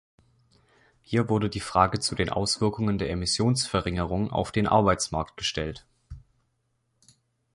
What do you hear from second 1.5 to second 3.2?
Frage zu den Auswirkungen der